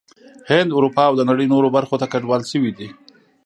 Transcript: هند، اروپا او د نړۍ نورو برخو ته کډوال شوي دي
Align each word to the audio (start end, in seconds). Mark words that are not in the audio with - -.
هند، 0.49 0.69
اروپا 0.77 1.03
او 1.09 1.13
د 1.17 1.21
نړۍ 1.29 1.45
نورو 1.53 1.67
برخو 1.75 1.95
ته 2.01 2.05
کډوال 2.13 2.41
شوي 2.51 2.71
دي 2.77 2.89